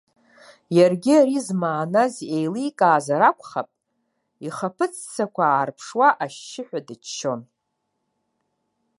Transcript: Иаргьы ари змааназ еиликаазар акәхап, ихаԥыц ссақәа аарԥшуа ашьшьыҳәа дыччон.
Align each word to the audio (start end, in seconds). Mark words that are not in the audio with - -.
Иаргьы 0.77 1.13
ари 1.21 1.37
змааназ 1.47 2.15
еиликаазар 2.37 3.21
акәхап, 3.29 3.69
ихаԥыц 4.47 4.93
ссақәа 5.01 5.43
аарԥшуа 5.47 6.09
ашьшьыҳәа 6.23 6.79
дыччон. 6.87 7.41